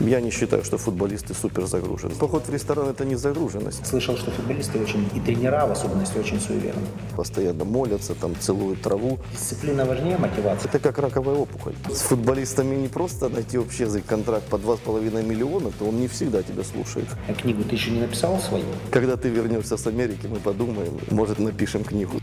[0.00, 2.14] Я не считаю, что футболисты супер загружены.
[2.14, 3.84] Поход в ресторан– это не загруженность.
[3.84, 6.86] Слышал, что футболисты очень, и тренера в особенности, очень суеверны.
[7.16, 9.18] Постоянно молятся, там целуют траву.
[9.32, 10.68] Дисциплина важнее мотивации.
[10.68, 11.74] Это как раковая опухоль.
[11.92, 16.42] С футболистами не просто найти общий язык, контракт по 2,5 миллиона, то он не всегда
[16.42, 17.08] тебя слушает.
[17.26, 18.64] А книгу ты еще не написал свою?
[18.92, 22.20] Когда ты вернешься с Америки, мы подумаем, может, напишем книгу.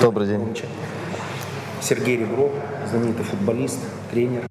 [0.00, 0.56] Добрый день.
[1.82, 2.52] Сергей Ребров,
[2.88, 3.78] знаменитый футболист,
[4.10, 4.46] тренер.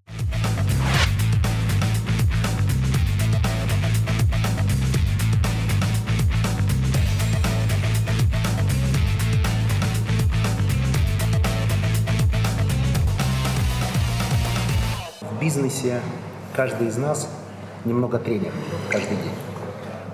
[15.20, 16.00] В бизнесе
[16.56, 17.28] каждый из нас
[17.86, 18.52] немного тренер
[18.92, 19.59] каждый день.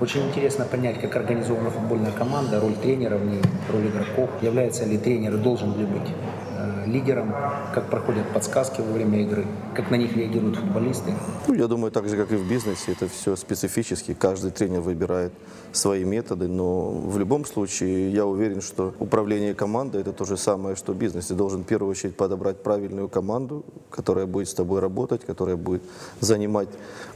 [0.02, 4.30] Очень интересно понять, как организована футбольная команда, роль тренера в ней, роль игроков.
[4.42, 6.10] Является ли тренер должен ли быть
[6.58, 7.34] э, лидером,
[7.74, 11.14] как проходят подсказки во время игры, как на них реагируют футболисты.
[11.48, 14.14] Ну, я думаю, так же, как и в бизнесе, это все специфически.
[14.14, 15.32] Каждый тренер выбирает
[15.72, 20.76] свои методы, но в любом случае я уверен, что управление командой– это то же самое,
[20.76, 21.28] что бизнес.
[21.28, 25.84] Ты должен в первую очередь подобрать правильную команду, которая будет с тобой работать, которая будет
[26.20, 26.70] занимать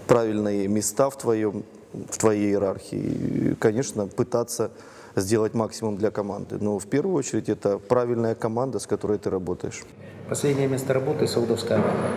[0.07, 2.97] правильные места в, твоем, в твоей иерархии.
[2.97, 4.71] И, конечно, пытаться
[5.15, 6.57] сделать максимум для команды.
[6.59, 9.83] Но в первую очередь это правильная команда, с которой ты работаешь.
[10.29, 12.13] Последнее место работы– Саудовская Аравия.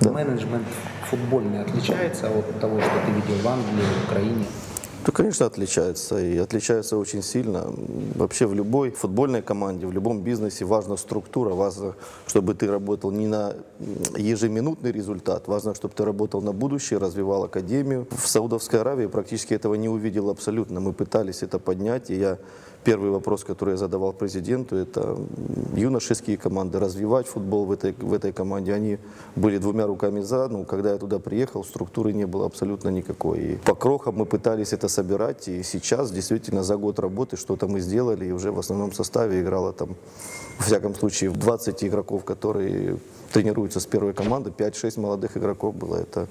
[0.00, 0.66] Менеджмент
[1.08, 4.44] футбольный отличается от того, что ты видел в Англии, в Украине.
[5.06, 6.18] То, конечно, отличается.
[6.18, 7.72] И отличается очень сильно.
[8.16, 11.54] Вообще в любой футбольной команде, в любом бизнесе важна структура.
[11.54, 11.94] Важно,
[12.26, 13.54] чтобы ты работал не на
[14.16, 15.46] ежеминутный результат.
[15.46, 18.08] Важно, чтобы ты работал на будущее, развивал академию.
[18.10, 20.80] В Саудовской Аравии практически этого не увидел абсолютно.
[20.80, 22.10] Мы пытались это поднять.
[22.10, 22.38] И я
[22.86, 25.18] Первый вопрос, который я задавал президенту, это
[25.74, 28.72] юношеские команды, развивать футбол в этой, в этой команде.
[28.72, 28.98] Они
[29.34, 33.38] были двумя руками за, но когда я туда приехал, структуры не было абсолютно никакой.
[33.40, 37.80] И по крохам мы пытались это собирать, и сейчас действительно за год работы что-то мы
[37.80, 39.88] сделали, и уже в основном составе играло там,
[40.58, 42.96] во всяком случае, в 20 игроков, которые
[43.32, 45.96] тренируются с первой команды, 5-6 молодых игроков было.
[45.96, 46.28] Это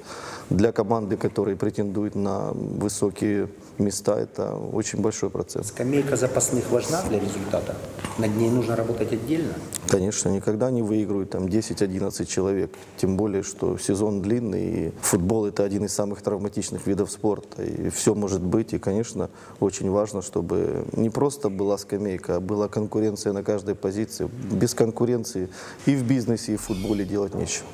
[0.49, 5.67] для команды, которая претендует на высокие места, это очень большой процесс.
[5.67, 7.75] Скамейка запасных важна для результата?
[8.17, 9.53] Над ней нужно работать отдельно?
[9.89, 12.71] Конечно, никогда не выигрывают там 10-11 человек.
[12.97, 17.63] Тем более, что сезон длинный, и футбол это один из самых травматичных видов спорта.
[17.63, 18.73] И все может быть.
[18.73, 19.29] И, конечно,
[19.59, 24.29] очень важно, чтобы не просто была скамейка, а была конкуренция на каждой позиции.
[24.51, 25.49] Без конкуренции
[25.85, 27.65] и в бизнесе, и в футболе делать нечего.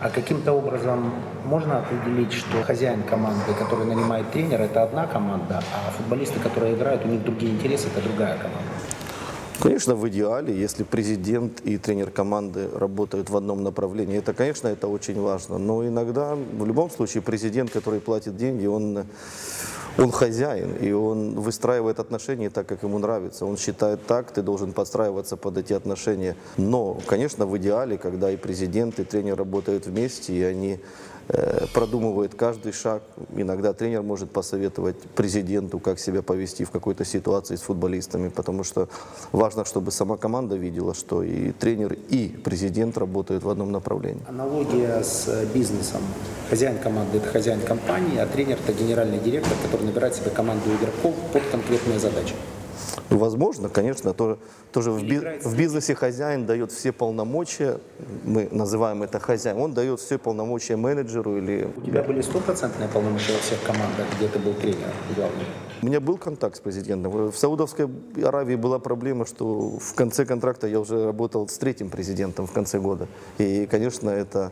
[0.00, 1.12] А каким-то образом
[1.44, 7.04] можно определить, что хозяин команды, который нанимает тренера, это одна команда, а футболисты, которые играют,
[7.04, 8.62] у них другие интересы, это другая команда?
[9.60, 14.86] Конечно, в идеале, если президент и тренер команды работают в одном направлении, это, конечно, это
[14.86, 15.58] очень важно.
[15.58, 19.04] Но иногда, в любом случае, президент, который платит деньги, он,
[19.98, 23.44] он хозяин, и он выстраивает отношения так, как ему нравится.
[23.44, 26.36] Он считает так, ты должен подстраиваться под эти отношения.
[26.56, 30.80] Но, конечно, в идеале, когда и президент, и тренер работают вместе, и они
[31.28, 33.02] э, продумывают каждый шаг.
[33.34, 38.88] Иногда тренер может посоветовать президенту, как себя повести в какой-то ситуации с футболистами, потому что
[39.32, 44.22] важно, чтобы сама команда видела, что и тренер, и президент работают в одном направлении.
[44.28, 46.02] Аналогия с бизнесом.
[46.50, 51.14] Хозяин команды– это хозяин компании, а тренер– это генеральный директор, который набирает себе команду игроков
[51.32, 52.34] под конкретные задачи.
[53.10, 54.38] Возможно, конечно, тоже,
[54.72, 57.78] тоже в, би- в бизнесе хозяин дает все полномочия,
[58.24, 61.68] мы называем это хозяин, он дает все полномочия менеджеру или...
[61.76, 65.46] У тебя были стопроцентные полномочия во всех командах, где ты был тренером главным?
[65.80, 67.30] У меня был контакт с президентом.
[67.30, 67.88] В Саудовской
[68.24, 72.80] Аравии была проблема, что в конце контракта я уже работал с третьим президентом в конце
[72.80, 73.06] года.
[73.38, 74.50] И, конечно, это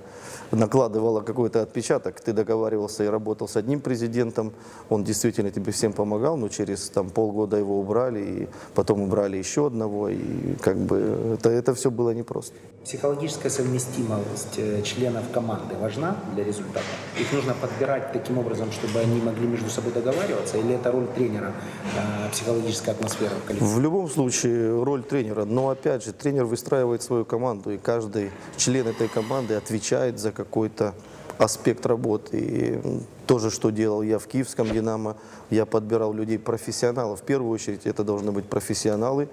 [0.52, 2.20] накладывало какой-то отпечаток.
[2.20, 4.52] Ты договаривался и работал с одним президентом,
[4.88, 9.66] он действительно тебе всем помогал, но через там, полгода его убрали, и потом убрали еще
[9.66, 12.54] одного, и как бы это, это все было непросто.
[12.84, 16.86] Психологическая совместимость э, членов команды важна для результата?
[17.18, 20.56] Их нужно подбирать таким образом, чтобы они могли между собой договариваться?
[20.58, 21.52] Или это роль тренера,
[21.96, 23.74] э, психологическая атмосфера в коллективе?
[23.74, 28.86] В любом случае роль тренера, но опять же тренер выстраивает свою команду, и каждый член
[28.86, 30.94] этой команды отвечает за какой-то
[31.38, 32.38] аспект работы.
[32.38, 32.80] И
[33.26, 35.16] То же, что делал я в Киевском «Динамо».
[35.50, 37.20] Я подбирал людей профессионалов.
[37.20, 39.28] В первую очередь это должны быть профессионалы.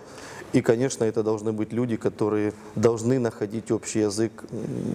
[0.52, 4.44] И, конечно, это должны быть люди, которые должны находить общий язык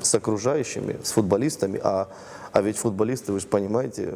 [0.02, 1.80] с окружающими, с футболистами.
[1.82, 2.08] А,
[2.52, 4.14] а ведь футболисты, вы же понимаете,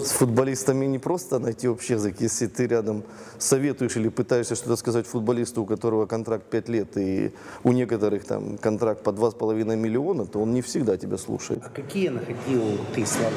[0.00, 2.16] с футболистами не просто найти общий язык.
[2.20, 3.02] Если ты рядом
[3.38, 7.32] советуешь или пытаешься что-то сказать футболисту, у которого контракт 5 лет, и
[7.64, 11.62] у некоторых там контракт по 2,5 миллиона, то он не всегда тебя слушает.
[11.64, 12.62] А какие находил
[12.94, 13.30] ты слова?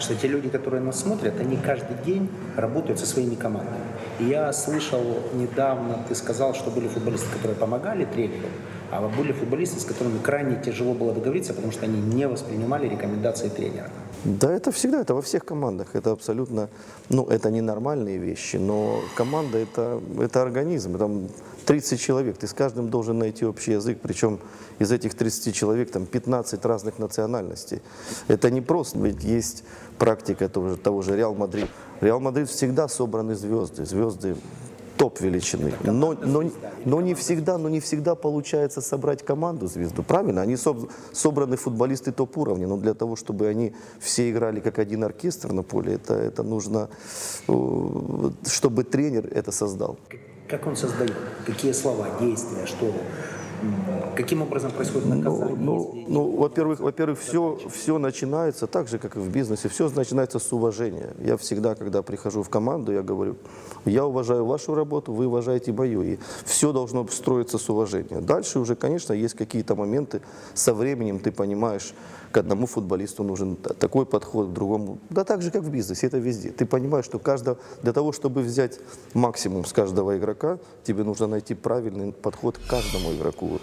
[0.00, 3.84] Что те люди, которые нас смотрят, они каждый день работают со своими командами.
[4.18, 5.02] И я слышал
[5.34, 8.48] недавно, ты сказал, что были футболисты, которые помогали тренеру,
[8.92, 13.48] а были футболисты, с которыми крайне тяжело было договориться, потому что они не воспринимали рекомендации
[13.48, 13.90] тренера.
[14.24, 15.96] Да, это всегда, это во всех командах.
[15.96, 16.68] Это абсолютно,
[17.08, 21.28] ну, это ненормальные вещи, но команда это, это организм, там
[21.64, 24.38] 30 человек, ты с каждым должен найти общий язык, причем
[24.78, 27.80] из этих 30 человек там 15 разных национальностей.
[28.28, 29.64] Это не просто, ведь есть
[29.98, 31.68] практика того же, того же Реал Мадрид.
[32.02, 34.36] Реал Мадрид всегда собраны звезды, звезды
[34.96, 35.72] топ величины.
[35.84, 36.42] Но, но,
[36.84, 40.02] но не всегда, но не всегда получается собрать команду звезду.
[40.02, 40.42] Правильно?
[40.42, 45.04] Они соб- собраны футболисты топ уровня, но для того, чтобы они все играли как один
[45.04, 46.88] оркестр на поле, это, это нужно,
[47.48, 49.98] э, чтобы тренер это создал.
[50.48, 51.14] Как он создает?
[51.46, 52.92] Какие слова, действия, что?
[54.16, 55.56] Каким образом происходит Ну, наказание?
[55.56, 59.88] ну, если- ну, во-первых, во-первых, все, все начинается так же, как и в бизнесе, все
[59.88, 61.14] начинается с уважения.
[61.18, 63.36] Я всегда, когда прихожу в команду, я говорю,
[63.84, 68.20] я уважаю вашу работу, вы уважаете мою, и все должно строиться с уважения.
[68.20, 70.20] Дальше уже, конечно, есть какие-то моменты,
[70.54, 71.94] со временем ты понимаешь,
[72.32, 74.98] к одному футболисту нужен та- такой подход, к другому.
[75.10, 76.50] Да так же, как в бизнесе, это везде.
[76.50, 78.80] Ты понимаешь, что каждого, для того, чтобы взять
[79.14, 83.60] максимум с каждого игрока, тебе нужно найти правильный подход к каждому игроку.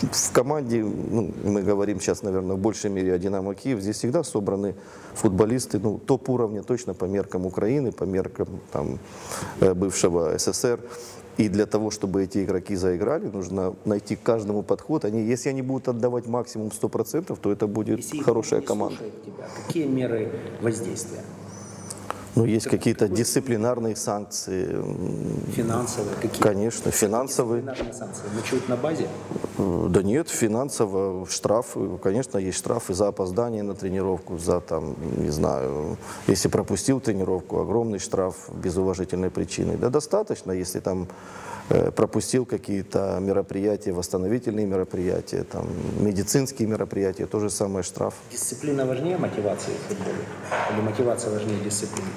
[0.00, 4.22] В команде, ну, мы говорим сейчас, наверное, в большей мере о «Динамо Киев», здесь всегда
[4.22, 4.76] собраны
[5.14, 9.00] футболисты ну, топ-уровня точно по меркам Украины, по меркам там,
[9.60, 10.78] э, бывшего СССР.
[11.38, 15.04] И для того, чтобы эти игроки заиграли, нужно найти к каждому подход.
[15.04, 18.98] Они, если они будут отдавать максимум 100%, то это будет Если хорошая команда.
[19.24, 20.28] тебя, какие меры
[20.60, 21.20] воздействия?
[22.38, 24.66] Ну, есть какие-то дисциплинарные санкции,
[25.56, 26.14] Финансовые?
[26.22, 26.40] Какие?
[26.40, 27.62] конечно, финансовые.
[27.62, 28.22] Дисциплинарные санкции.
[28.32, 29.08] Ночуют на базе?
[29.58, 35.98] Да нет, финансово штрафы, конечно, есть штрафы за опоздание на тренировку, за там, не знаю,
[36.28, 39.76] если пропустил тренировку, огромный штраф без уважительной причины.
[39.76, 41.08] Да достаточно, если там
[41.68, 45.66] пропустил какие-то мероприятия, восстановительные мероприятия, там,
[46.00, 48.14] медицинские мероприятия, то же самое штраф.
[48.32, 50.24] Дисциплина важнее мотивации в футболе?
[50.72, 52.08] Или мотивация важнее дисциплины?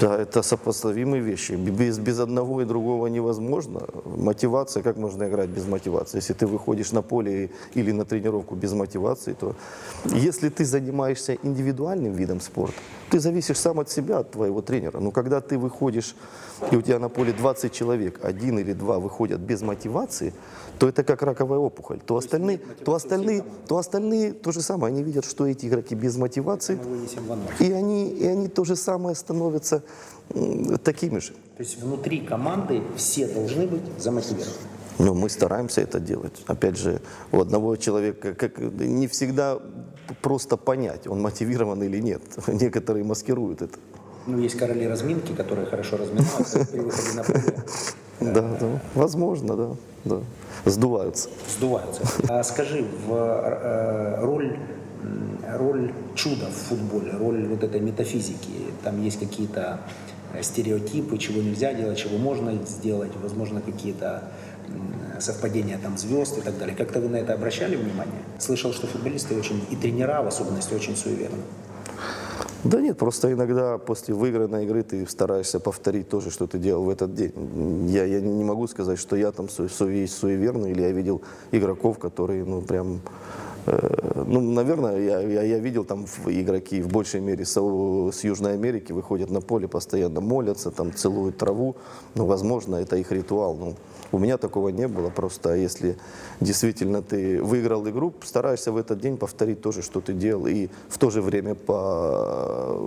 [0.00, 1.52] Да, это сопоставимые вещи.
[1.52, 3.82] Без, без одного и другого невозможно.
[4.04, 6.18] Мотивация, как можно играть без мотивации?
[6.18, 9.54] Если ты выходишь на поле или на тренировку без мотивации, то
[10.04, 12.74] если ты занимаешься индивидуальным видом спорта,
[13.14, 14.98] ты зависишь сам от себя, от твоего тренера.
[14.98, 16.16] Но когда ты выходишь,
[16.72, 20.32] и у тебя на поле 20 человек, один или два выходят без мотивации,
[20.80, 22.00] то это как раковая опухоль.
[22.00, 24.92] То остальные, то остальные, то остальные то же самое.
[24.92, 26.76] Они видят, что эти игроки без мотивации,
[27.60, 29.84] и они, и они то же самое становятся
[30.82, 31.34] такими же.
[31.56, 34.58] То есть внутри команды все должны быть замотивированы.
[34.98, 36.42] Но мы стараемся это делать.
[36.46, 37.00] Опять же,
[37.32, 39.60] у одного человека как, не всегда
[40.24, 42.22] просто понять, он мотивирован или нет.
[42.46, 43.78] Некоторые маскируют это.
[44.26, 47.42] Ну, есть короли разминки, которые хорошо разминаются при выходе на поле.
[48.20, 49.70] Да, да, возможно, да,
[50.04, 50.20] да.
[50.64, 51.28] Сдуваются.
[51.58, 52.02] Сдуваются.
[52.28, 54.56] А скажи, в э, роль,
[55.58, 59.80] роль чуда в футболе, роль вот этой метафизики, там есть какие-то
[60.32, 64.22] э, стереотипы, чего нельзя делать, чего можно сделать, возможно, какие-то
[65.20, 66.76] совпадения там звезд и так далее.
[66.76, 68.22] Как-то вы на это обращали внимание?
[68.38, 71.42] Слышал, что футболисты очень, и тренера в особенности, очень суеверны.
[72.64, 76.84] Да нет, просто иногда после выигранной игры ты стараешься повторить то же, что ты делал
[76.84, 77.32] в этот день.
[77.90, 81.20] Я, я не могу сказать, что я там су- су- суеверный, или я видел
[81.52, 83.02] игроков, которые, ну, прям...
[83.66, 88.54] э, ну, наверное, я, я, я видел там игроки в большей мере с, с Южной
[88.54, 91.76] Америки выходят на поле, постоянно молятся, там целуют траву.
[92.14, 93.54] Ну, возможно, это их ритуал.
[93.56, 93.74] Ну,
[94.12, 95.96] у меня такого не было, просто если
[96.40, 100.68] действительно ты выиграл игру, стараешься в этот день повторить то же, что ты делал, и
[100.88, 102.80] в то же время по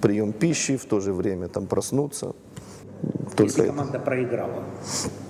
[0.00, 2.34] прием пищи, в то же время там проснуться.
[3.36, 3.72] Только Если это.
[3.72, 4.62] команда проиграла,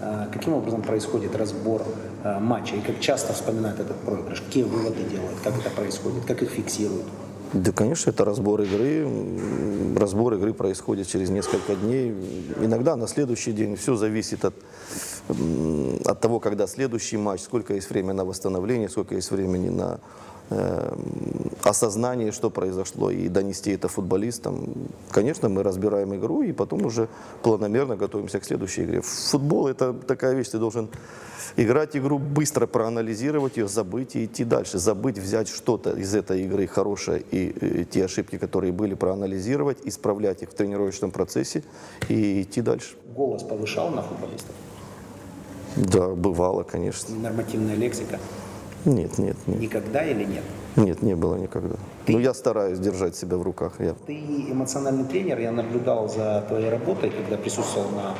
[0.00, 1.82] э, каким образом происходит разбор
[2.24, 4.40] э, матча и как часто вспоминают этот проигрыш?
[4.40, 5.38] Какие выводы делают?
[5.44, 6.24] Как это происходит?
[6.24, 7.04] Как их фиксируют?
[7.52, 9.08] Да, конечно, это разбор игры.
[9.96, 12.14] Разбор игры происходит через несколько дней.
[12.60, 13.74] Иногда на следующий день.
[13.74, 14.54] Все зависит от,
[16.04, 19.98] от того, когда следующий матч, сколько есть времени на восстановление, сколько есть времени на
[20.50, 20.94] э,
[21.64, 24.68] осознание, что произошло, и донести это футболистам.
[25.10, 27.08] Конечно, мы разбираем игру, и потом уже
[27.42, 29.00] планомерно готовимся к следующей игре.
[29.00, 30.88] Футбол– это такая вещь, ты должен
[31.56, 34.78] играть игру, быстро проанализировать ее, забыть и идти дальше.
[34.78, 40.42] Забыть, взять что-то из этой игры хорошее и, и те ошибки, которые были, проанализировать, исправлять
[40.42, 41.62] их в тренировочном процессе
[42.08, 42.96] и идти дальше.
[43.14, 44.54] Голос повышал на футболистов?
[45.76, 47.14] Да, бывало, конечно.
[47.16, 48.18] Нормативная лексика?
[48.84, 49.60] Нет, нет, нет.
[49.60, 50.44] Никогда или нет?
[50.80, 51.76] Нет, не было никогда.
[52.06, 52.12] Ты...
[52.12, 53.74] Ну, я стараюсь держать себя в руках.
[53.78, 53.94] Я...
[54.06, 58.14] Ты эмоциональный тренер, я наблюдал за твоей работой, когда присутствовал на,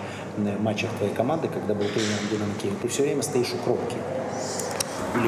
[0.45, 2.75] на матчах твоей команды, когда был тренером Динамо Киев.
[2.83, 3.97] Ты все время стоишь у кромки.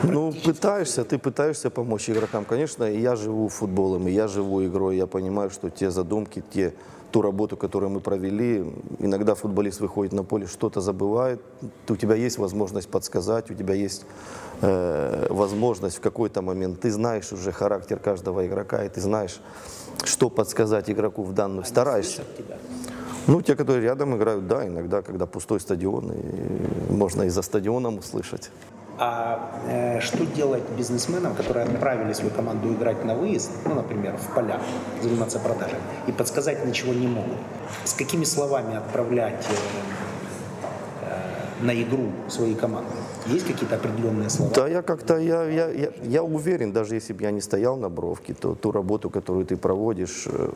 [0.05, 2.45] Ну, пытаешься, ты пытаешься помочь игрокам.
[2.45, 4.97] Конечно, я живу футболом, и я живу игрой.
[4.97, 6.75] Я понимаю, что те задумки, те
[7.13, 8.65] ту работу, которую мы провели.
[8.99, 11.41] Иногда футболист выходит на поле, что-то забывает.
[11.89, 14.05] У тебя есть возможность подсказать, у тебя есть
[14.63, 16.81] э, возможность в какой-то момент.
[16.81, 19.41] Ты знаешь уже характер каждого игрока, и ты знаешь,
[20.05, 21.65] что подсказать игроку в данную.
[21.65, 22.23] Стараешься.
[23.27, 27.99] Ну, те, которые рядом играют, да, иногда, когда пустой стадион, и можно и за стадионом
[27.99, 28.51] услышать.
[29.05, 34.33] А э, что делать бизнесменам, которые отправили свою команду играть на выезд, ну, например, в
[34.33, 34.61] поля,
[35.03, 37.39] заниматься продажей, и подсказать ничего не могут?
[37.83, 39.55] С какими словами отправлять э,
[41.07, 42.93] э, на игру свои команды?
[43.27, 44.53] Есть какие-то определенные слова?
[44.55, 47.89] Да, я как-то, я, я, я, я уверен, даже если бы я не стоял на
[47.89, 50.51] бровке, то ту работу, которую ты проводишь, э,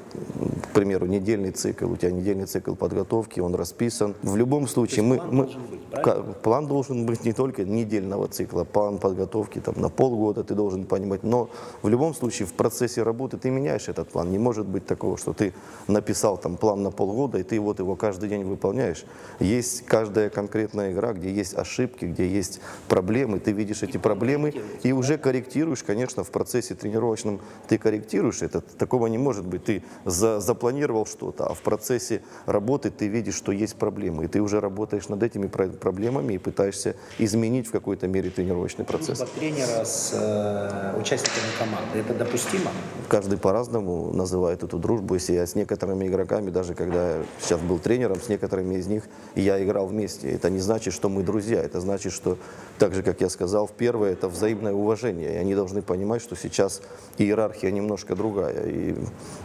[0.62, 4.14] к примеру, недельный цикл, у тебя недельный цикл подготовки, он расписан.
[4.23, 8.64] В любом случае, мы, план мы, должен быть, план должен быть не только недельного цикла,
[8.64, 11.49] план подготовки там, на полгода ты должен понимать, но
[11.82, 14.30] в любом случае в процессе работы ты меняешь этот план.
[14.30, 15.52] Не может быть такого, что ты
[15.88, 19.04] написал там план на полгода, и ты вот его каждый день выполняешь.
[19.40, 24.54] Есть каждая конкретная игра, где есть ошибки, где есть есть проблемы, ты видишь эти проблемы
[24.82, 28.60] и уже корректируешь, конечно, в процессе тренировочном ты корректируешь это.
[28.60, 29.64] Такого не может быть.
[29.64, 34.40] Ты за, запланировал что-то, а в процессе работы ты видишь, что есть проблемы, и ты
[34.40, 39.18] уже работаешь над этими проблемами и пытаешься изменить в какой-то мере тренировочный процесс.
[39.18, 42.70] Дружба тренера с э, участниками команды, это допустимо?
[43.08, 45.14] Каждый по-разному называет эту дружбу.
[45.14, 49.04] Если я с некоторыми игроками, даже когда я сейчас был тренером, с некоторыми из них
[49.34, 50.30] я играл вместе.
[50.30, 52.38] Это не значит, что мы друзья, это значит, что
[52.78, 55.34] так же, как я сказал, первое– это взаимное уважение.
[55.34, 56.82] И они должны понимать, что сейчас
[57.16, 58.66] иерархия немножко другая.
[58.66, 58.94] И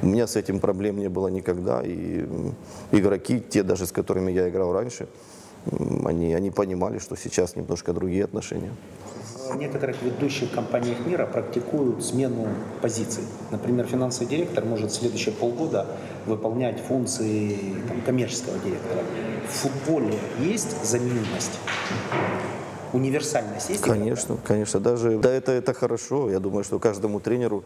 [0.02, 1.82] у меня с этим проблем не было никогда.
[1.82, 2.26] И
[2.92, 5.08] игроки, те даже, с которыми я играл раньше,
[6.06, 8.72] они, они понимали, что сейчас немножко другие отношения.
[9.50, 12.48] В некоторых ведущих компаниях мира практикуют смену
[12.82, 13.24] позиций.
[13.50, 15.88] Например, финансовый директор может в следующие полгода
[16.26, 19.04] выполнять функции там, коммерческого директора.
[19.50, 21.60] В футболе есть заменимость?
[22.94, 23.82] Универсальность есть?
[23.82, 24.48] Конечно, игрока?
[24.48, 24.80] конечно.
[24.80, 26.30] Даже да, это, это хорошо.
[26.30, 27.64] Я думаю, что каждому тренеру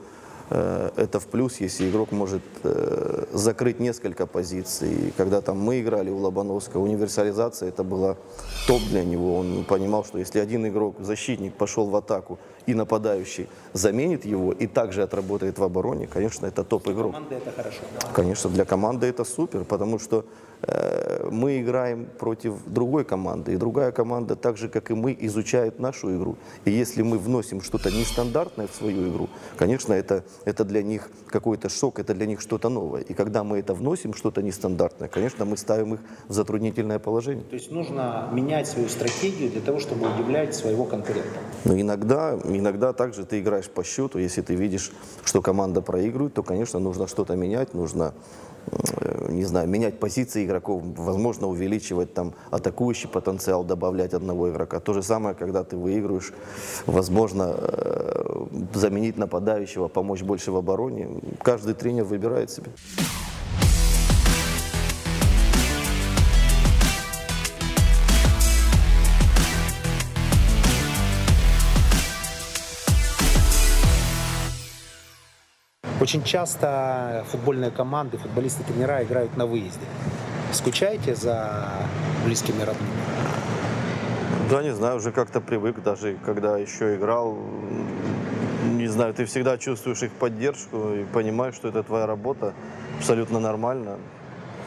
[0.49, 5.13] э, это в плюс, если игрок может э, закрыть несколько позиций.
[5.17, 8.17] Когда там мы играли у Лобановского, универсализация это была
[8.67, 9.37] топ для него.
[9.37, 14.67] Он понимал, что если один игрок, защитник, пошел в атаку, и нападающий заменит его и
[14.67, 17.11] также отработает в обороне, конечно, это топ-игрок.
[17.11, 17.81] Для команды это хорошо.
[17.99, 18.07] Да?
[18.13, 20.25] Конечно, для команды это супер, потому что
[21.31, 26.15] мы играем против другой команды, и другая команда, так же, как и мы, изучает нашу
[26.15, 26.37] игру.
[26.65, 31.69] И если мы вносим что-то нестандартное в свою игру, конечно, это, это для них какой-то
[31.69, 33.01] шок, это для них что-то новое.
[33.01, 37.43] И когда мы это вносим, что-то нестандартное, конечно, мы ставим их в затруднительное положение.
[37.43, 41.39] То есть нужно менять свою стратегию для того, чтобы удивлять своего конкурента?
[41.65, 44.91] Ну, иногда Иногда также ты играешь по счету, если ты видишь,
[45.23, 48.54] что команда проигрывает, то, конечно, нужно что-то менять, нужно, э,
[49.29, 54.79] не знаю, менять позиции игроков, возможно, увеличивать там атакующий потенциал, добавлять одного игрока.
[54.79, 56.33] То же самое, когда ты выигрываешь,
[56.85, 61.09] возможно, э, заменить нападающего, помочь больше в обороне.
[61.41, 62.71] Каждый тренер выбирает себе.
[76.05, 79.87] Очень часто футбольные команды, футболисты, тренера играют на выезде.
[80.51, 81.87] Скучаете за
[82.23, 82.91] близкими родными?
[84.51, 87.35] Да, не знаю, уже как-то привык, даже когда еще играл.
[88.65, 92.53] Не знаю, ты всегда чувствуешь их поддержку и понимаешь, что это твоя работа.
[92.99, 93.97] Абсолютно нормально.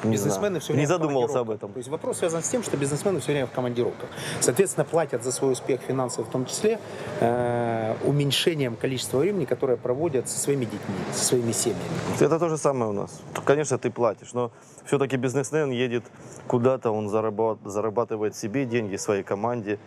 [0.04, 0.60] Не Бизнесмены знаю.
[0.60, 1.72] все время Не задумывался об этом.
[1.72, 4.08] То есть вопрос связан с тем, что бизнесмены все время в командировках.
[4.40, 6.78] Соответственно, платят за свой успех финансовый в том числе
[7.20, 11.80] э, уменьшением количества времени, которое проводят со своими детьми, со своими семьями.
[12.20, 13.20] Это то же самое у нас.
[13.44, 14.50] Конечно, ты платишь, но
[14.84, 16.04] все-таки бизнесмен едет
[16.46, 19.78] куда-то, он зарабат- зарабатывает себе деньги, своей команде.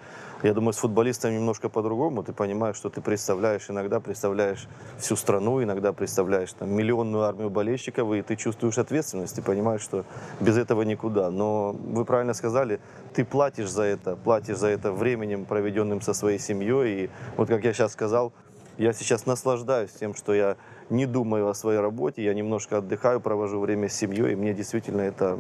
[0.44, 2.24] Я думаю, с футболистом немножко по-другому.
[2.24, 4.68] Ты понимаешь, что ты представляешь, иногда представляешь
[4.98, 10.04] всю страну, иногда представляешь там, миллионную армию болельщиков, и ты чувствуешь ответственность, ты понимаешь, что
[10.40, 11.30] без этого никуда.
[11.30, 12.80] Но вы правильно сказали,
[13.14, 17.06] ты платишь за это, платишь за это временем, проведенным со своей семьей.
[17.06, 18.34] И вот как я сейчас сказал,
[18.78, 20.58] я сейчас наслаждаюсь тем, что я
[20.92, 25.02] не думаю о своей работе, я немножко отдыхаю, провожу время с семьей, и мне действительно
[25.02, 25.40] это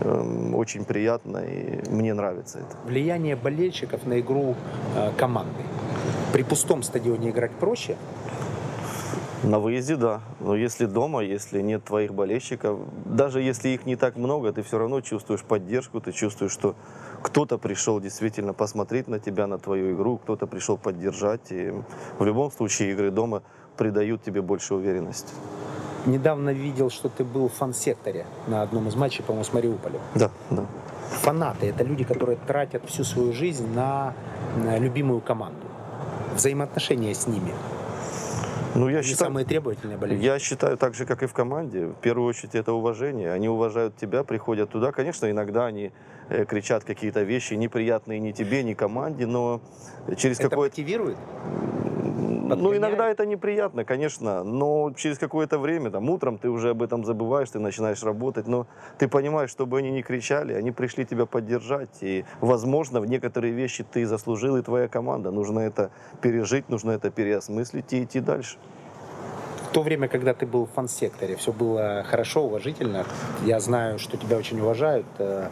[0.00, 2.76] эм, очень приятно, и мне нравится это.
[2.84, 4.54] Влияние болельщиков на игру
[4.96, 5.62] э, команды.
[6.32, 7.96] При пустом стадионе играть проще,
[9.42, 10.20] На выезде, да.
[10.40, 14.76] Но если дома, если нет твоих болельщиков, даже если их не так много, ты все
[14.76, 16.74] равно чувствуешь поддержку, ты чувствуешь, что
[17.22, 21.52] кто-то пришел действительно посмотреть на тебя, на твою игру, кто-то пришел поддержать.
[21.52, 21.72] И
[22.18, 23.42] в любом случае игры дома
[23.76, 25.32] придают тебе больше уверенности.
[26.06, 30.00] Недавно видел, что ты был в фан-секторе на одном из матчей, по-моему, с Мариуполем.
[30.14, 30.64] Да, да.
[31.22, 34.14] Фанаты– это люди, которые тратят всю свою жизнь на,
[34.56, 35.60] на любимую команду.
[36.34, 37.52] Взаимоотношения с ними.
[38.74, 40.24] Ну, я Они считаю, самые требовательные болельщики.
[40.24, 41.86] Я считаю так же, как и в команде.
[41.86, 43.32] В первую очередь это уважение.
[43.32, 44.92] Они уважают тебя, приходят туда.
[44.92, 45.92] Конечно, иногда они
[46.28, 49.60] э, кричат какие-то вещи неприятные ни тебе, ни команде, но
[50.16, 50.80] через Это какое-то...
[50.80, 51.16] мотивирует?
[52.56, 57.04] Ну, иногда это неприятно, конечно, но через какое-то время, там, утром ты уже об этом
[57.04, 58.66] забываешь, ты начинаешь работать, но
[58.98, 63.84] ты понимаешь, чтобы они не кричали, они пришли тебя поддержать, и, возможно, в некоторые вещи
[63.84, 65.30] ты заслужил, и твоя команда.
[65.30, 65.90] Нужно это
[66.20, 68.58] пережить, нужно это переосмыслить и идти дальше.
[69.70, 73.04] В то время, когда ты был в фан-секторе, все было хорошо, уважительно.
[73.44, 75.46] Я знаю, что тебя очень уважают э,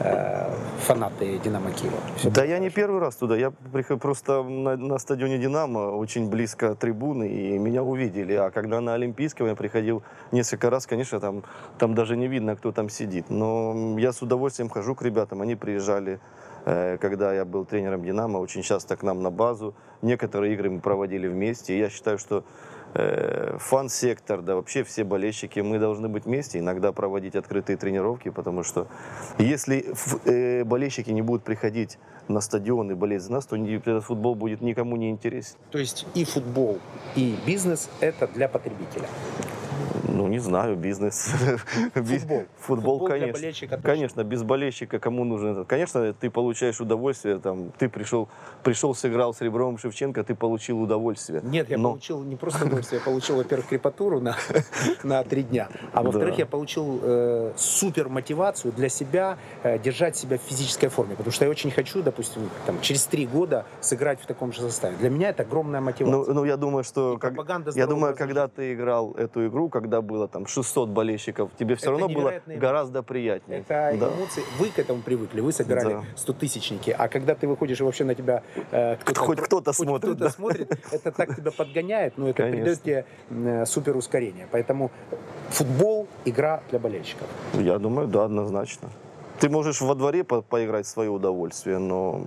[0.00, 0.50] э,
[0.80, 1.96] фанаты Динамо Киева.
[2.18, 2.76] Всё Да я не хорошо.
[2.76, 3.34] первый раз туда.
[3.34, 8.34] Я прихожу просто на, на стадионе «Динамо», очень близко трибуны, и меня увидели.
[8.34, 10.02] А когда на Олимпийском я приходил
[10.32, 11.42] несколько раз, конечно, там,
[11.78, 13.30] там даже не видно, кто там сидит.
[13.30, 15.40] Но я с удовольствием хожу к ребятам.
[15.40, 16.20] Они приезжали,
[16.66, 19.74] э, когда я был тренером «Динамо», очень часто к нам на базу.
[20.02, 21.74] Некоторые игры мы проводили вместе.
[21.74, 22.44] И я считаю, что
[22.94, 28.62] э, фан-сектор, да вообще все болельщики, мы должны быть вместе, иногда проводить открытые тренировки, потому
[28.62, 28.86] что
[29.38, 29.84] если
[30.24, 34.60] э, болельщики не будут приходить на стадион и болеть за нас, то этот футбол будет
[34.60, 35.56] никому не интересен.
[35.70, 36.78] То есть и футбол,
[37.16, 39.08] и бизнес– это для потребителя.
[40.12, 41.32] Ну, не знаю, бизнес.
[41.94, 42.44] Би- Футбол.
[42.58, 43.32] Футбол, Футбол для конечно.
[43.32, 43.90] болельщика точно.
[43.90, 45.66] Конечно, без болельщика кому нужен этот?
[45.68, 48.28] Конечно, ты получаешь удовольствие, там, ты пришел,
[48.62, 51.40] пришел, сыграл с Ребровым Шевченко, ты получил удовольствие.
[51.42, 54.36] Нет, я Но- получил не просто удовольствие, я получил, во-первых, крепатуру на,
[55.02, 56.40] на три дня, а во-вторых, Да.
[56.42, 61.44] я получил э, супер мотивацию для себя э, держать себя в физической форме, потому что
[61.44, 64.96] я очень хочу, допустим, там, через три года сыграть в таком же составе.
[64.98, 66.26] Для меня это огромная мотивация.
[66.28, 67.14] Ну, ну, я думаю, что...
[67.14, 67.32] И как-
[67.74, 71.90] я думаю, когда ты играл эту игру, когда было там 600 болельщиков, тебе все Это
[72.00, 72.56] равно было эмоции.
[72.56, 73.60] гораздо приятнее.
[73.60, 74.08] Это Да.
[74.08, 76.02] эмоции, вы к этому привыкли, вы собирали Да.
[76.16, 80.02] 100 тысячники, а когда ты выходишь и вообще на тебя э, кто-то, Хоть кто-то смотрит,
[80.10, 80.30] кто-то да.
[80.30, 82.56] смотрит, это так тебя подгоняет, но это Конечно.
[82.58, 84.46] придает тебе э, супер ускорение.
[84.50, 84.90] Поэтому
[85.50, 87.26] футбол– игра для болельщиков.
[87.54, 88.88] Я думаю, да, однозначно.
[89.40, 92.22] Ты можешь во дворе по- поиграть в свое удовольствие, но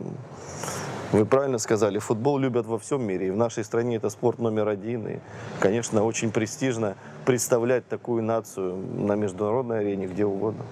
[1.11, 3.27] вы правильно сказали, футбол любят во всем мире.
[3.27, 5.07] И в нашей стране это спорт номер один.
[5.07, 5.19] И,
[5.59, 10.63] конечно, очень престижно представлять такую нацию на международной арене, где угодно.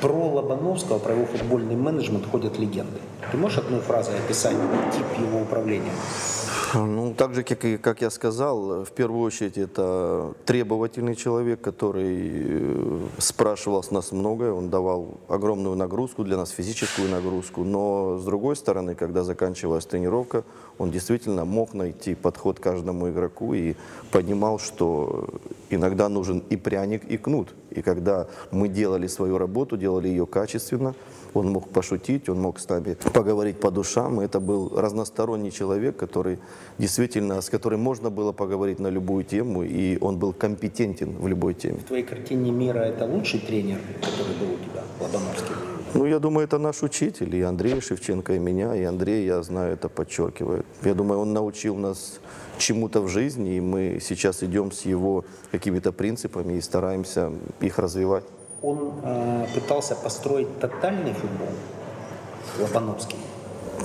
[0.00, 2.98] Про Лобановского, про его футбольный менеджмент ходят легенды.
[3.32, 4.56] Ты можешь одной фразой описать
[4.92, 5.92] тип его управления?
[6.74, 12.32] Ну, так же, как, и, как я сказал, в первую очередь это требовательный человек, который
[12.34, 18.24] э, спрашивал с нас многое, он давал огромную нагрузку для нас, физическую нагрузку, но с
[18.24, 20.44] другой стороны, когда заканчивалась тренировка,
[20.78, 23.76] он действительно мог найти подход каждому игроку и
[24.10, 25.28] понимал, что
[25.70, 27.54] иногда нужен и пряник, и кнут.
[27.76, 30.94] И когда мы делали свою работу, делали ее качественно,
[31.34, 34.20] он мог пошутить, он мог с нами поговорить по душам.
[34.20, 36.38] Это был разносторонний человек, который
[36.78, 41.54] действительно, с которым можно было поговорить на любую тему, и он был компетентен в любой
[41.54, 41.78] теме.
[41.78, 45.54] В твоей картине мира это лучший тренер, который был у тебя, Лобановский?
[45.94, 49.74] Ну, я думаю, это наш учитель, и Андрей Шевченко, и меня, и Андрей, я знаю,
[49.74, 50.66] это подчеркивает.
[50.82, 52.20] Я думаю, он научил нас
[52.58, 58.24] чему-то в жизни, и мы сейчас идем с его какими-то принципами и стараемся их развивать.
[58.62, 61.48] Он э, пытался построить тотальный футбол,
[62.60, 63.18] Лобановский.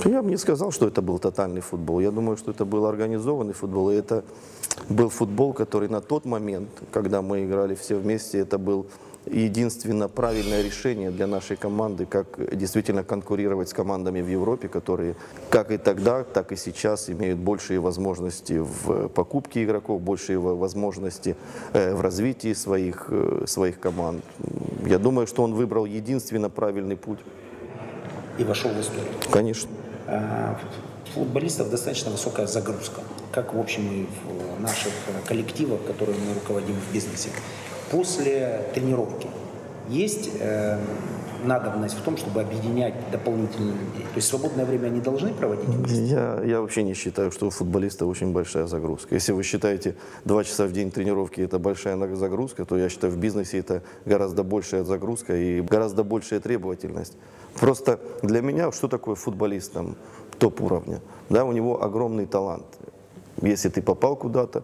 [0.05, 1.99] Я бы не сказал, что это был тотальный футбол.
[1.99, 3.91] Я думаю, что это был организованный футбол.
[3.91, 4.23] И это
[4.87, 8.85] был футбол, который на тот момент, когда мы играли все вместе, это был
[9.25, 15.15] единственно правильное решение для нашей команды, как действительно конкурировать с командами в Европе, которые
[15.49, 21.35] как и тогда, так и сейчас имеют большие возможности в покупке игроков, большие возможности
[21.73, 24.23] э, в развитии своих, э, своих команд.
[24.85, 27.19] Я думаю, что он выбрал единственно правильный путь.
[28.37, 29.11] И вошел в историю.
[29.31, 29.69] Конечно.
[30.07, 30.57] А,
[31.13, 33.01] футболистов достаточно высокая загрузка,
[33.31, 34.07] как в общем и
[34.57, 34.93] в наших
[35.27, 37.29] коллективах, которые мы руководим в бизнесе
[37.91, 39.27] после тренировки
[39.87, 40.77] есть э,
[41.43, 44.03] надобность в том, чтобы объединять дополнительные людей?
[44.03, 45.67] То есть свободное время они должны проводить?
[45.87, 49.15] Я, я вообще не считаю, что у футболиста очень большая загрузка.
[49.15, 53.17] Если вы считаете два часа в день тренировки это большая загрузка, то я считаю в
[53.17, 57.17] бизнесе это гораздо большая загрузка и гораздо большая требовательность.
[57.59, 59.95] Просто для меня что такое футболист там,
[60.37, 61.01] топ-уровня?
[61.29, 62.65] Да, у него огромный талант.
[63.41, 64.63] Если ты попал куда-то,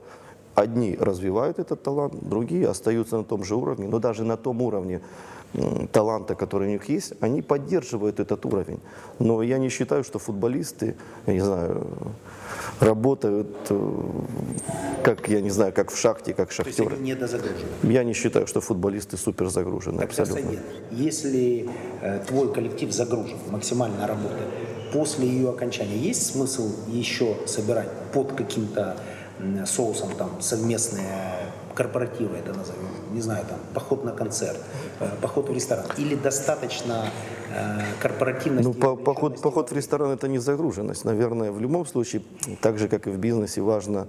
[0.55, 5.01] Одни развивают этот талант, другие остаются на том же уровне, но даже на том уровне
[5.91, 8.79] таланта, который у них есть, они поддерживают этот уровень.
[9.19, 10.95] Но я не считаю, что футболисты,
[11.27, 11.87] я не знаю,
[12.79, 14.01] работают, э,
[15.03, 16.89] как, я не знаю, как в шахте, как шахтеры.
[16.89, 17.67] То есть не дозагружены?
[17.83, 19.99] Я не считаю, что футболисты супер загружены.
[19.99, 20.49] Так, абсолютно.
[20.49, 20.59] Нет.
[20.91, 21.69] Если
[22.01, 24.49] э, твой коллектив загружен, максимально работает,
[24.91, 28.97] после ее окончания есть смысл еще собирать под каким-то
[29.65, 34.59] соусом там совместные корпоративы, это назовем, не знаю, там, поход на концерт,
[34.99, 37.09] э, поход в ресторан, или достаточно
[37.53, 38.67] э, корпоративности?
[38.67, 41.05] Ну, по, поход, поход в ресторан– это не загруженность.
[41.05, 42.21] Наверное, в любом случае,
[42.61, 44.07] так же, как и в бизнесе, важно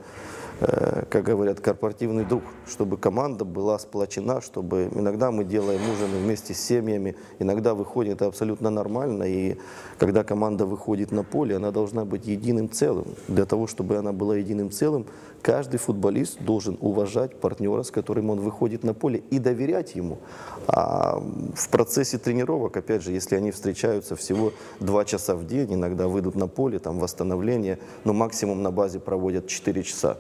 [0.59, 6.61] как говорят, корпоративный дух, чтобы команда была сплочена, чтобы иногда мы делаем ужины вместе с
[6.61, 9.57] семьями, иногда выходит это абсолютно нормально, и
[9.99, 13.07] когда команда выходит на поле, она должна быть единым целым.
[13.29, 15.07] Для того, чтобы она была единым целым,
[15.47, 20.19] каждый футболист должен уважать партнера, с которым он выходит на поле, и доверять ему.
[20.67, 21.23] А
[21.55, 26.35] в процессе тренировок, опять же, если они встречаются всего два часа в день, иногда выйдут
[26.35, 30.17] на поле, там восстановление, но максимум на базе проводят 4 часа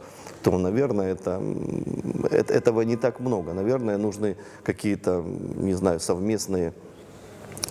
[0.46, 1.42] то, наверное, это,
[2.30, 3.52] это, этого не так много.
[3.52, 5.24] Наверное, нужны какие-то,
[5.56, 6.72] не знаю, совместные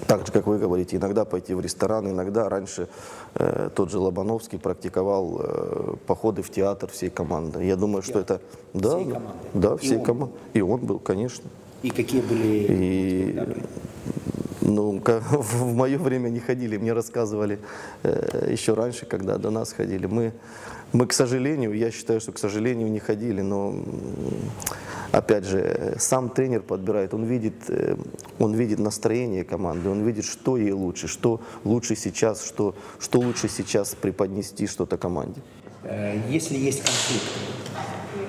[0.08, 2.88] так же, как вы говорите, иногда пойти в ресторан, иногда раньше
[3.36, 7.63] э, тот же Лобановский практиковал э, походы в театр всей команды.
[7.63, 8.41] Я думаю, что это...
[8.74, 9.38] Да, всей команды?
[9.54, 10.36] Да, всей команды.
[10.54, 11.45] И он был, конечно.
[11.84, 12.65] И какие были...
[12.69, 13.39] И...
[14.62, 17.60] Ну, в мое время не ходили, мне рассказывали
[18.04, 20.08] э, еще раньше, когда до нас ходили.
[20.08, 20.34] Мы
[20.95, 23.76] мы, к сожалению, я считаю, что, к сожалению, не ходили, но,
[25.17, 27.95] опять же, сам тренер подбирает, он видит, э,
[28.39, 33.49] он видит настроение команды, он видит, что ей лучше, что лучше сейчас, что, что лучше
[33.49, 35.41] сейчас преподнести что-то команде.
[35.84, 37.25] Э, если есть конфликт,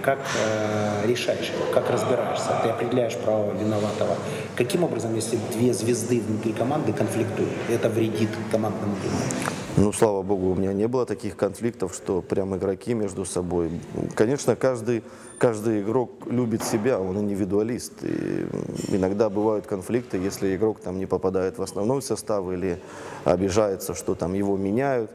[0.02, 4.16] как э, решаешь его, как разбираешься, ты определяешь право виноватого.
[4.54, 9.55] Каким образом, если две звезды внутри команды конфликтуют, это вредит командному духу?
[9.78, 13.70] Ну, слава богу, у меня не было таких конфликтов, что прям игроки между собой.
[14.14, 15.02] Конечно, каждый,
[15.36, 17.92] каждый игрок любит себя, он индивидуалист.
[18.02, 18.46] И
[18.88, 22.80] иногда бывают конфликты, если игрок там не попадает в основной состав или
[23.24, 25.10] обижается, что там его меняют.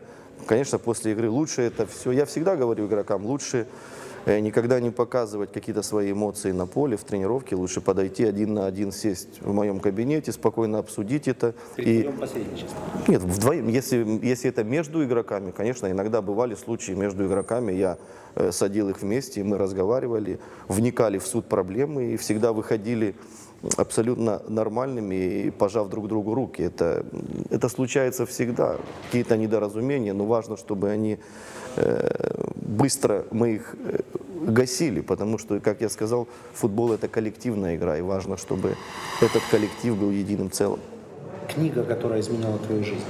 [0.46, 2.12] Конечно, после игры лучше это все.
[2.12, 3.66] Я всегда говорю игрокам, лучше
[4.26, 7.56] никогда не показывать какие-то свои эмоции на поле, в тренировке.
[7.56, 11.54] Лучше подойти один на один, сесть в моем кабинете, спокойно обсудить это.
[11.78, 12.10] и...
[13.08, 13.68] Нет, вдвоем.
[13.68, 17.72] Если, если это между игроками, конечно, иногда бывали случаи между игроками.
[17.72, 17.98] Я
[18.36, 23.16] э, садил их вместе, мы разговаривали, вникали в суть проблемы и всегда выходили
[23.78, 26.62] абсолютно нормальными и пожав друг другу руки.
[26.64, 27.06] Это,
[27.50, 28.78] это случается всегда.
[29.06, 31.18] Какие-то недоразумения, но важно, чтобы они э,
[32.56, 34.00] быстро мы их э,
[34.48, 38.76] гасили, потому что, как я сказал, футбол это коллективная игра, и важно, чтобы
[39.22, 40.80] этот коллектив был единым целым.
[41.48, 43.06] Книга, которая изменила твою жизнь.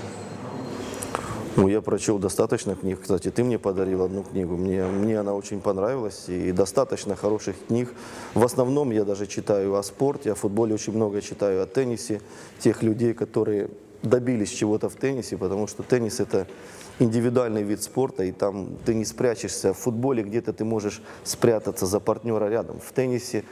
[1.57, 3.01] Ну, я прочел достаточно книг.
[3.01, 4.55] Кстати, ты мне подарил одну книгу.
[4.55, 6.29] Мне, мне она очень понравилась.
[6.29, 7.89] И достаточно хороших книг.
[8.33, 12.21] В основном я даже читаю о спорте, о футболе очень много читаю о теннисе.
[12.59, 13.69] Тех людей, которые
[14.03, 16.47] добились чего-то в теннисе, потому что теннис это
[16.99, 19.73] индивидуальный вид спорта, и там ты не спрячешься.
[19.73, 22.79] В футболе где-то ты можешь спрятаться за партнера рядом.
[22.79, 23.43] В теннисе,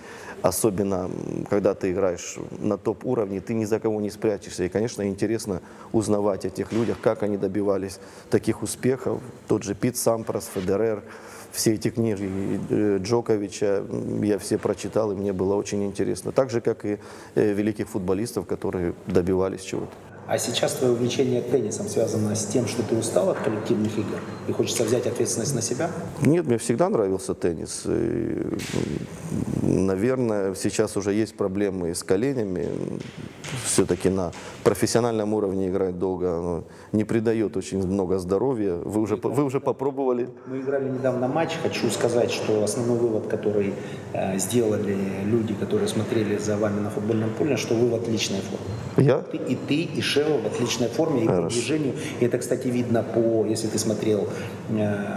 [0.41, 1.09] особенно
[1.49, 4.63] когда ты играешь на топ-уровне, ты ни за кого не спрячешься.
[4.63, 9.21] И, конечно, интересно узнавать о тех людях, как они добивались таких успехов.
[9.47, 11.03] Тот же Пит Сампрос, Федерер,
[11.51, 13.83] все эти книги э, Джоковича
[14.21, 16.31] я все прочитал, и мне было очень интересно.
[16.31, 16.99] Так же, как и
[17.33, 20.08] э, великих футболистов, которые добивались чего-то.
[20.29, 24.51] А сейчас твое увлечение теннисом связано с тем, что ты устал от коллективных игр и
[24.51, 25.89] хочется взять ответственность на себя?
[26.21, 27.81] Нет, мне всегда нравился теннис.
[27.87, 28.45] И,
[29.63, 32.69] наверное, сейчас уже есть проблемы с коленями.
[33.65, 34.31] Все-таки на
[34.63, 38.75] профессиональном уровне играть долго оно не придает очень много здоровья.
[38.75, 40.29] Вы уже, вы уже попробовали?
[40.45, 41.53] Мы играли недавно матч.
[41.63, 43.73] Хочу сказать, что основной вывод, который
[44.13, 49.07] э, сделали люди, которые смотрели за вами на футбольном поле, что вы в отличной форме.
[49.07, 49.19] Я?
[49.19, 51.95] Ты, и ты, и Шева в отличной форме, и по движению.
[52.19, 54.27] И это, кстати, видно по, если ты смотрел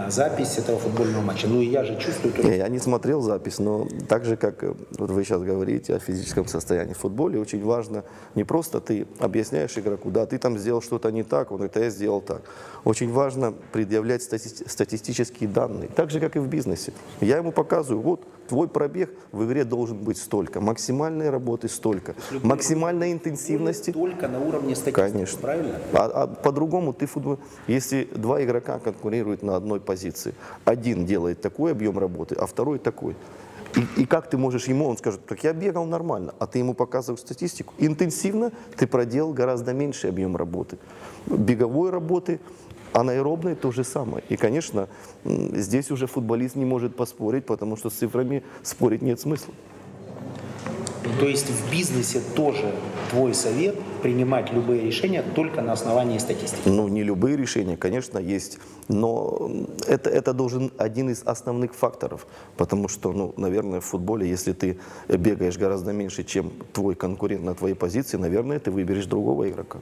[0.09, 1.47] запись этого футбольного матча.
[1.47, 4.63] Ну и я же чувствую, то, Не, Я не смотрел запись, но так же, как
[4.63, 8.03] э, вот вы сейчас говорите о физическом состоянии в футболе, очень важно
[8.35, 11.89] не просто ты объясняешь игроку, да, ты там сделал что-то не так, он это я
[11.89, 12.41] сделал так.
[12.83, 16.93] Очень важно предъявлять стати- статистические данные, так же, как и в бизнесе.
[17.21, 23.13] Я ему показываю, вот твой пробег в игре должен быть столько, максимальной работы столько, максимальной
[23.13, 23.91] интенсивности.
[23.91, 25.39] только на уровне статистики, Конечно.
[25.39, 25.75] правильно?
[25.93, 27.39] А, а по-другому ты футбол...
[27.67, 30.33] Если два игрока конкурируют на одной позиции,
[30.65, 33.15] один делает такой объем работы, а второй такой.
[33.75, 36.73] И, и как ты можешь ему, он скажет, так я бегал нормально, а ты ему
[36.73, 37.73] показываешь статистику.
[37.79, 40.77] Интенсивно ты проделал гораздо меньший объем работы.
[41.25, 42.39] Беговой работы,
[42.93, 44.23] анаэробной то же самое.
[44.29, 44.87] И, конечно,
[45.25, 49.53] здесь уже футболист не может поспорить, потому что с цифрами спорить нет смысла.
[51.19, 52.73] То есть в бизнесе тоже
[53.09, 56.67] твой совет принимать любые решения только на основании статистики.
[56.67, 59.51] Ну, не любые решения, конечно, есть, но
[59.87, 64.77] это, это должен один из основных факторов, потому что, ну, наверное, в футболе, если ты
[65.07, 69.79] бегаешь гораздо меньше, чем твой конкурент на твоей позиции, наверное, ты выберешь другого игрока.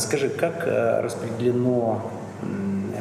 [0.00, 2.10] Скажи, как э, распределено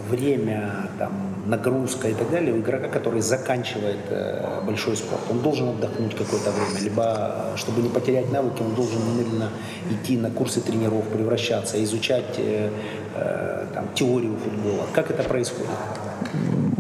[0.10, 1.14] время, там,
[1.46, 5.22] нагрузка и так далее у игрока, который заканчивает э, большой спорт?
[5.32, 9.50] Он должен отдохнуть какое-то время, либо, э, чтобы не потерять навыки, он должен немедленно
[9.90, 12.40] идти на курсы тренеров, превращаться, изучать
[13.74, 14.86] там, теорию футбола.
[14.94, 15.70] Как это происходит?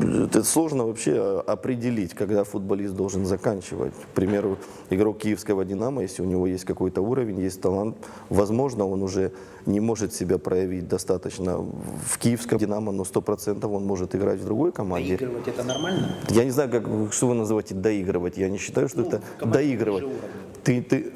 [0.02, 3.94] Это сложно вообще э, определить, когда футболист должен заканчивать.
[3.94, 4.58] К примеру,
[4.90, 7.98] игрок киевского «Динамо», если у него есть какой-то уровень, есть талант,
[8.30, 9.32] возможно, он уже
[9.66, 14.72] не может себя проявить достаточно в киевском «Динамо», но 100% он может играть в другой
[14.72, 15.18] команде.
[15.18, 16.16] Доигрывать это нормально?
[16.30, 18.38] Я не знаю, как, что вы называете доигрывать.
[18.38, 20.06] Я не считаю, что Ну, это доигрывать.
[20.63, 21.12] Ты, ты,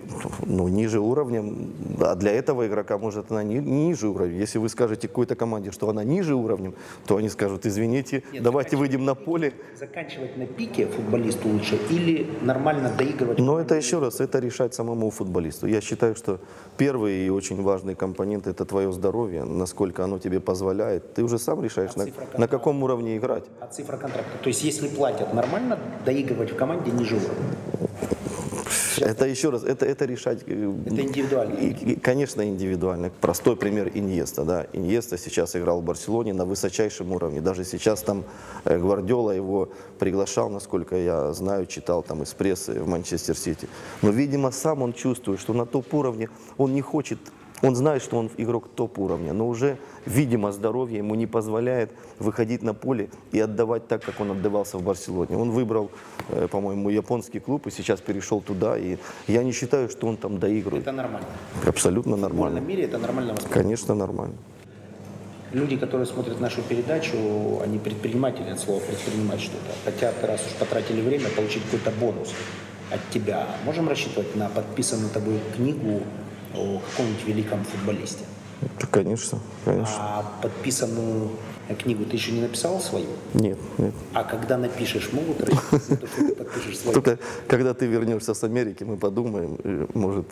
[0.46, 4.38] ну, ниже уровнем, а для этого игрока может она ни- ниже уровня.
[4.38, 6.76] Если вы скажете какой-то команде, что она ниже уровнем,
[7.06, 9.54] то они скажут, извините, Нет, давайте выйдем на поле.
[9.78, 13.40] Заканчивать на пике футболисту лучше или нормально доигрывать?
[13.40, 15.68] Но это еще раз, это решать самому футболисту.
[15.68, 16.40] Я считаю, что
[16.78, 21.14] первый и очень важный компонент это твое здоровье, насколько оно тебе позволяет.
[21.14, 23.44] Ты уже сам решаешь, А на, на каком уровне играть.
[23.60, 24.38] А цифра контракта?
[24.42, 28.13] То есть если платят, нормально доигрывать в команде ниже уровня?
[29.02, 30.44] Это еще раз, это, это решать.
[30.46, 31.54] э, Это индивидуально.
[31.56, 33.12] И, конечно, индивидуально.
[33.22, 34.44] Простой пример Иньеста.
[34.44, 34.68] Да.
[34.74, 37.42] Иньеста сейчас играл в Барселоне на высочайшем уровне.
[37.42, 38.24] Даже сейчас там
[38.66, 43.68] э, Гвардиола его приглашал, насколько я знаю, читал там из прессы в Манчестер Сити.
[44.02, 47.20] Но, видимо, сам он чувствует, что на топ-уровне он не хочет
[47.64, 52.74] он знает, что он игрок топ-уровня, но уже, видимо, здоровье ему не позволяет выходить на
[52.74, 55.38] поле и отдавать так, как он отдавался в Барселоне.
[55.38, 55.90] Он выбрал,
[56.30, 58.78] э, по-моему, японский клуб и сейчас перешел туда.
[58.78, 58.98] И
[59.28, 60.84] я не считаю, что он там доигрывает.
[60.84, 61.28] Это нормально.
[61.66, 62.60] Абсолютно В нормально.
[62.60, 63.36] футбольном мире это нормально.
[63.50, 64.36] Конечно, нормально.
[65.54, 67.16] Люди, которые смотрят нашу передачу,
[67.64, 69.72] они предприниматели от слова предпринимать что-то.
[69.86, 72.34] Хотят, раз уж потратили время, получить какой-то бонус
[72.92, 73.48] от тебя.
[73.64, 76.02] Можем рассчитывать на подписанную тобой книгу
[76.54, 78.26] о каком-нибудь великом футболисте?
[78.80, 79.96] Да, Конечно, конечно.
[80.00, 81.32] А подписанную
[81.80, 83.08] книгу ты еще не написал свою?
[83.34, 83.94] Нет, нет.
[84.14, 86.94] А когда напишешь, могут подпишешь свою?
[86.94, 89.58] Только когда ты вернешься с Америки, мы подумаем,
[89.94, 90.28] может,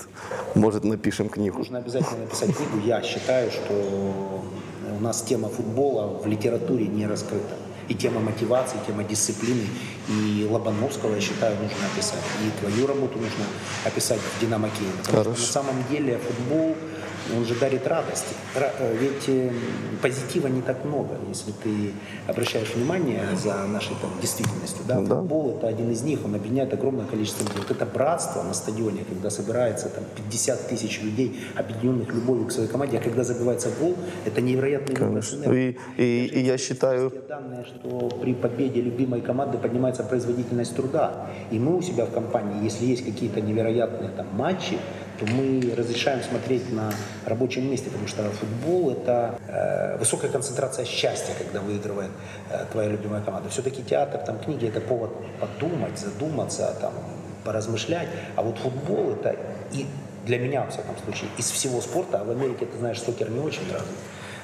[0.56, 1.58] может напишем книгу.
[1.58, 2.86] Нужно обязательно написать книгу.
[2.86, 4.44] Я считаю, что
[4.98, 7.56] у нас тема футбола в литературе не раскрыта.
[7.92, 9.68] И тема мотивации, и тема дисциплины.
[10.08, 12.24] И Лобановского, я считаю, нужно описать.
[12.42, 13.44] И твою работу нужно
[13.86, 14.96] описать в «Динамо Киев».
[15.00, 15.42] Потому Хорошо.
[15.42, 16.78] что на самом деле футбол,
[17.36, 18.26] он же дарит радость.
[18.56, 19.52] Ра- э, Ведь э,
[20.02, 21.94] позитива не так много, если ты
[22.28, 24.84] обращаешь внимание за нашей там, действительностью.
[24.88, 25.00] Да?
[25.02, 25.16] Да.
[25.16, 27.60] Футбол это один из них, он объединяет огромное количество людей.
[27.60, 32.70] Вот это братство на стадионе, когда собирается там 50 тысяч людей, объединенных любовью к своей
[32.70, 35.44] команде, а когда забивается гол, это невероятный Конечно.
[35.46, 35.78] энергии.
[35.98, 41.30] И, и, и я считаю, данные, что при победе любимой команды поднимается производительность труда.
[41.52, 44.78] И мы у себя в компании, если есть какие-то невероятные там матчи,
[45.22, 46.92] то мы разрешаем смотреть на
[47.26, 52.10] рабочем месте, потому что футбол это э, высокая концентрация счастья, когда выигрывает
[52.50, 53.50] э, твоя любимая команда.
[53.50, 56.94] Все-таки театр, там книги это повод подумать, задуматься, там
[57.44, 58.08] поразмышлять.
[58.36, 59.36] А вот футбол это
[59.72, 59.86] и
[60.26, 63.40] для меня, во всяком случае, из всего спорта, а в Америке, ты знаешь, сокер не
[63.40, 63.98] очень развит.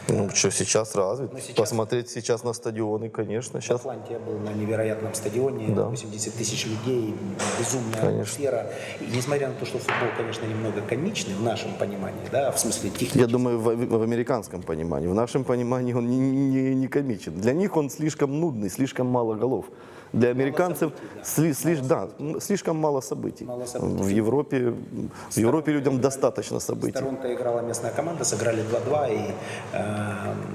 [0.10, 1.34] Ну, что, сейчас развит.
[1.34, 3.60] Ну, сейчас- Посмотреть сейчас на стадионы, конечно.
[3.60, 5.86] В Сейчас Атланте я был на невероятном стадионе, Да.
[5.86, 7.14] 80 тысяч людей,
[7.60, 8.22] безумная Конечно.
[8.22, 8.70] атмосфера.
[9.02, 12.90] И несмотря на то, что футбол, конечно, немного комичный в нашем понимании, да, в смысле
[12.90, 13.18] технически.
[13.18, 13.64] Я думаю, в,
[13.98, 15.08] в американском понимании.
[15.08, 17.34] В нашем понимании он не, не- не комичен.
[17.42, 19.66] Для них он слишком нудный, слишком мало голов.
[20.14, 23.44] Для американцев сли- слиш- да, м, слишком мало событий.
[23.44, 24.04] Мало событий.
[24.04, 24.74] В Европе,
[25.32, 26.94] в Европе людям достаточно В событий.
[26.94, 29.32] Торонто играла местная команда, сыграли 2-2, и
[29.74, 29.97] э,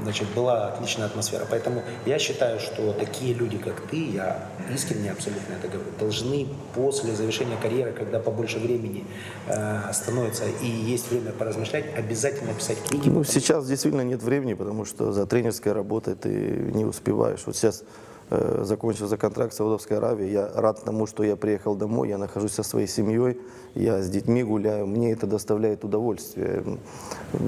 [0.02, 1.46] значит, была отличная атмосфера.
[1.50, 4.38] Поэтому я считаю, что такие люди, как ты, я
[4.74, 9.05] искренне абсолютно это говорю, должны после завершения карьеры, когда побольше времени
[9.48, 13.09] э, становится и есть время поразмышлять, обязательно писать книги.
[13.09, 17.40] Ну, сейчас действительно нет времени, потому что за тренерской работой ты не успеваешь.
[17.46, 17.85] Вот сейчас
[18.33, 20.31] э, закончился контракт в Саудовской Аравии.
[20.31, 23.38] Я рад тому, что я приехал домой, я нахожусь со своей семьей,
[23.75, 24.87] я с детьми гуляю.
[24.87, 26.62] Мне это доставляет удовольствие.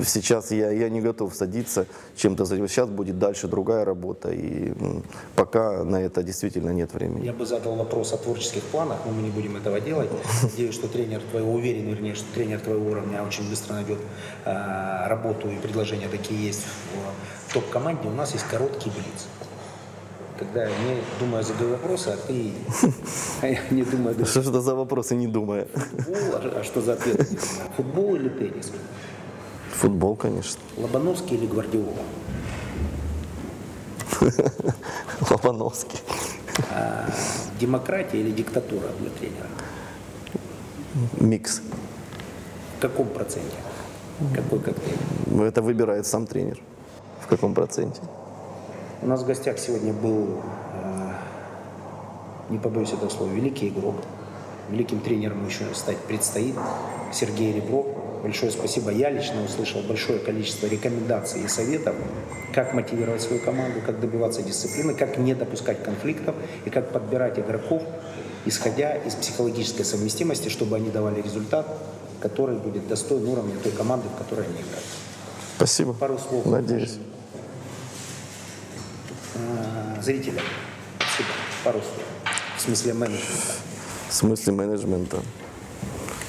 [0.05, 2.75] Сейчас я, я не готов садиться чем-то заниматься.
[2.75, 4.73] Сейчас будет дальше другая работа, и
[5.37, 7.25] пока на это действительно нет времени.
[7.25, 10.11] Я бы задал вопрос о творческих планах, но мы не будем этого делать.
[10.43, 13.99] Надеюсь, что тренер твоего, уверен, вернее, что тренер твоего уровня очень быстро найдет
[14.45, 16.63] э, работу и предложения такие есть
[17.49, 18.09] в топ-команде.
[18.09, 19.27] У нас есть короткий блиц.
[20.39, 22.53] Когда не думаю, задаю вопросы, а ты
[23.43, 25.67] а я не думаю, Что это за вопросы, не думая?
[25.67, 27.29] футбол, а а что за ответ?
[27.77, 28.73] Футбол или теннис?
[29.77, 30.61] Футбол, конечно.
[30.77, 32.03] Лобановский или Гвардиола?
[35.31, 36.01] Лобановский.
[36.73, 37.09] А,
[37.61, 39.49] демократия или диктатура для тренера?
[41.21, 41.61] Микс.
[42.79, 43.57] В каком проценте?
[44.35, 44.99] Какой коктейль?
[45.43, 46.61] Это выбирает сам тренер.
[47.21, 48.01] В каком проценте?
[49.03, 50.41] У нас в гостях сегодня был,
[50.75, 51.13] э,
[52.51, 53.97] не побоюсь этого слова, великий игрок.
[54.71, 56.55] Великим тренером еще стать предстоит
[57.13, 57.87] Сергей Ребров.
[58.23, 58.91] Большое спасибо.
[58.91, 61.95] Я лично услышал большое количество рекомендаций и советов,
[62.55, 67.83] как мотивировать свою команду, как добиваться дисциплины, как не допускать конфликтов и как подбирать игроков,
[68.47, 71.67] исходя из психологической совместимости, чтобы они давали результат,
[72.21, 74.87] который будет достоин уровня той команды, в которой они играют.
[75.57, 75.93] Спасибо.
[75.93, 76.47] Пару слов.
[76.47, 76.99] Надеюсь.
[79.35, 80.45] Э, Зрителям.
[80.99, 81.29] Спасибо.
[81.65, 82.05] Пару слов.
[82.57, 83.53] В смысле менеджмента.
[84.09, 85.19] В смысле менеджмента.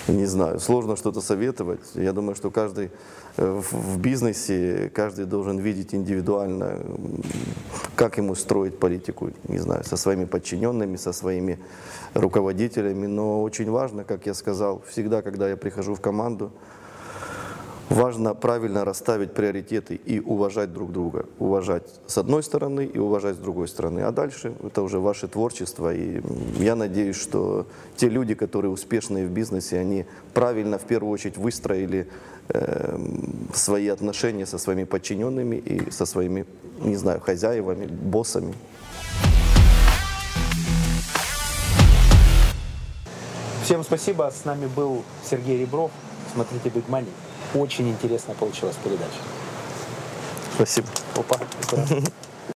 [0.08, 1.82] Не знаю, сложно что-то советовать.
[1.96, 2.92] Я думаю, что каждый
[3.38, 6.80] э, в бизнесе, каждый должен видеть индивидуально,
[7.96, 11.60] как ему строить политику, не знаю, со своими подчиненными, со своими
[12.14, 13.08] руководителями.
[13.08, 16.52] Но очень важно, как я сказал, всегда, когда я прихожу в команду,
[17.90, 21.28] Важно правильно расставить приоритеты и уважать друг друга.
[21.38, 24.00] Уважать с одной стороны и уважать с другой стороны.
[24.00, 25.94] А дальше это уже ваше творчество.
[25.94, 26.22] И
[26.58, 32.10] я надеюсь, что те люди, которые успешные в бизнесе, они правильно в первую очередь выстроили
[32.50, 36.48] эм, свои отношения со своими подчиненными и со своими,
[36.80, 38.56] не знаю, хозяевами, боссами.
[43.64, 44.32] Всем спасибо.
[44.36, 45.92] С нами был Сергей Ребров.
[46.34, 47.10] Смотрите Big Money.
[47.54, 49.20] Очень интересно получилась передача.
[50.56, 50.88] Спасибо.
[51.16, 51.40] Опа.